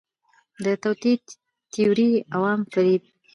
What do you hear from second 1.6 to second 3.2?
تیوري، عوام فریب